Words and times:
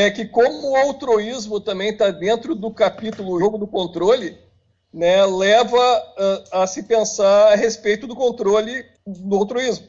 é 0.00 0.10
que 0.10 0.26
como 0.26 0.70
o 0.70 0.76
altruísmo 0.76 1.60
também 1.60 1.90
está 1.90 2.10
dentro 2.10 2.54
do 2.54 2.70
capítulo 2.70 3.38
jogo 3.38 3.58
do 3.58 3.66
controle, 3.66 4.36
né, 4.92 5.24
leva 5.24 5.78
a, 6.52 6.62
a 6.62 6.66
se 6.66 6.82
pensar 6.82 7.52
a 7.52 7.56
respeito 7.56 8.06
do 8.06 8.14
controle 8.14 8.84
do 9.06 9.36
altruísmo. 9.36 9.86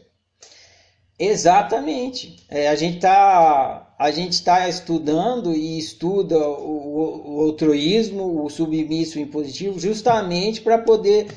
Exatamente. 1.18 2.46
É, 2.50 2.70
a 2.70 2.76
gente 2.76 2.96
está 2.96 3.94
a 4.00 4.12
gente 4.12 4.32
está 4.32 4.70
estudando 4.70 5.54
e 5.54 5.78
estuda 5.78 6.38
o, 6.38 7.36
o 7.36 7.42
altruísmo, 7.42 8.46
o 8.46 8.50
submisso 8.50 9.20
impositivo, 9.20 9.78
justamente 9.78 10.62
para 10.62 10.78
poder 10.78 11.28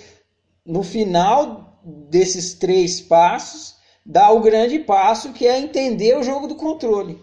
no 0.64 0.84
final 0.84 1.80
desses 1.84 2.54
três 2.54 3.00
passos 3.00 3.74
dar 4.06 4.30
o 4.30 4.40
grande 4.40 4.78
passo 4.78 5.32
que 5.32 5.46
é 5.46 5.58
entender 5.58 6.16
o 6.16 6.22
jogo 6.22 6.46
do 6.46 6.54
controle. 6.54 7.18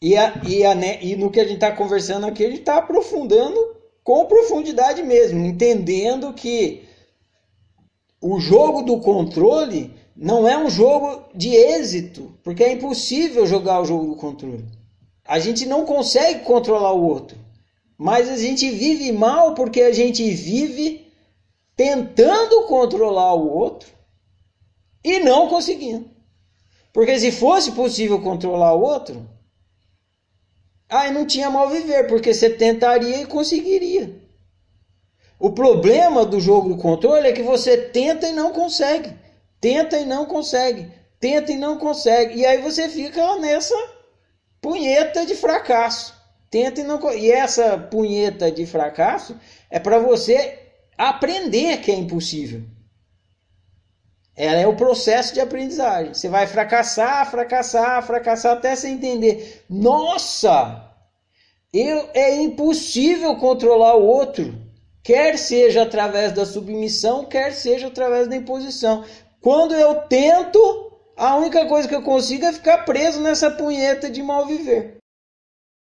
E, 0.00 0.16
a, 0.16 0.42
e, 0.46 0.64
a, 0.64 0.74
né, 0.74 0.98
e 1.02 1.16
no 1.16 1.30
que 1.30 1.40
a 1.40 1.44
gente 1.44 1.54
está 1.54 1.72
conversando 1.72 2.26
aqui, 2.26 2.44
a 2.44 2.48
gente 2.48 2.60
está 2.60 2.76
aprofundando 2.76 3.76
com 4.04 4.26
profundidade 4.26 5.02
mesmo, 5.02 5.44
entendendo 5.44 6.32
que 6.32 6.84
o 8.20 8.38
jogo 8.38 8.82
do 8.82 9.00
controle 9.00 9.94
não 10.16 10.46
é 10.46 10.56
um 10.56 10.70
jogo 10.70 11.24
de 11.34 11.54
êxito, 11.54 12.34
porque 12.42 12.64
é 12.64 12.72
impossível 12.72 13.46
jogar 13.46 13.80
o 13.80 13.84
jogo 13.84 14.06
do 14.06 14.16
controle. 14.16 14.64
A 15.24 15.38
gente 15.38 15.66
não 15.66 15.84
consegue 15.84 16.44
controlar 16.44 16.92
o 16.92 17.04
outro, 17.04 17.36
mas 17.98 18.28
a 18.28 18.36
gente 18.36 18.70
vive 18.70 19.10
mal 19.12 19.54
porque 19.54 19.82
a 19.82 19.92
gente 19.92 20.28
vive 20.30 21.12
tentando 21.74 22.62
controlar 22.66 23.34
o 23.34 23.50
outro 23.50 23.88
e 25.02 25.18
não 25.20 25.48
conseguindo. 25.48 26.08
Porque 26.92 27.18
se 27.18 27.30
fosse 27.30 27.72
possível 27.72 28.20
controlar 28.22 28.74
o 28.74 28.82
outro, 28.82 29.28
aí 30.88 31.12
não 31.12 31.26
tinha 31.26 31.50
mal 31.50 31.68
viver, 31.68 32.06
porque 32.06 32.32
você 32.32 32.50
tentaria 32.50 33.22
e 33.22 33.26
conseguiria. 33.26 34.14
O 35.38 35.50
problema 35.50 36.24
do 36.24 36.40
jogo 36.40 36.70
do 36.70 36.76
controle 36.76 37.28
é 37.28 37.32
que 37.32 37.42
você 37.42 37.76
tenta 37.76 38.26
e 38.26 38.32
não 38.32 38.52
consegue. 38.52 39.12
Tenta 39.60 39.98
e 39.98 40.04
não 40.04 40.24
consegue. 40.24 40.90
Tenta 41.20 41.52
e 41.52 41.56
não 41.56 41.78
consegue. 41.78 42.38
E 42.38 42.46
aí 42.46 42.58
você 42.58 42.88
fica 42.88 43.36
nessa 43.36 43.74
punheta 44.60 45.26
de 45.26 45.34
fracasso. 45.34 46.14
Tenta 46.50 46.80
e 46.80 46.84
não 46.84 47.12
E 47.12 47.30
essa 47.30 47.76
punheta 47.76 48.50
de 48.50 48.64
fracasso 48.64 49.36
é 49.70 49.78
para 49.78 49.98
você 49.98 50.58
aprender 50.96 51.78
que 51.78 51.90
é 51.90 51.94
impossível. 51.94 52.62
Ela 54.36 54.60
é 54.60 54.66
o 54.66 54.76
processo 54.76 55.32
de 55.32 55.40
aprendizagem. 55.40 56.12
Você 56.12 56.28
vai 56.28 56.46
fracassar, 56.46 57.30
fracassar, 57.30 58.02
fracassar 58.06 58.52
até 58.52 58.76
você 58.76 58.88
entender. 58.88 59.64
Nossa! 59.68 60.84
Eu, 61.72 62.08
é 62.14 62.34
impossível 62.36 63.36
controlar 63.36 63.96
o 63.96 64.04
outro, 64.04 64.54
quer 65.02 65.36
seja 65.36 65.82
através 65.82 66.32
da 66.32 66.44
submissão, 66.44 67.24
quer 67.24 67.52
seja 67.52 67.88
através 67.88 68.28
da 68.28 68.36
imposição. 68.36 69.04
Quando 69.40 69.74
eu 69.74 69.94
tento, 70.02 70.92
a 71.16 71.36
única 71.36 71.66
coisa 71.66 71.88
que 71.88 71.94
eu 71.94 72.02
consigo 72.02 72.44
é 72.44 72.52
ficar 72.52 72.84
preso 72.84 73.20
nessa 73.20 73.50
punheta 73.50 74.10
de 74.10 74.22
mal 74.22 74.46
viver. 74.46 74.98